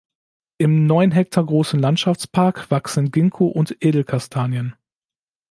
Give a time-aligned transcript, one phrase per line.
[0.57, 4.73] Im neun Hektar großen Landschaftspark wachsen Ginkgo und Edelkastanien.